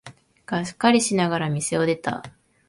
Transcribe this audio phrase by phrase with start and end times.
[0.47, 2.23] がっかりしながら店を出た。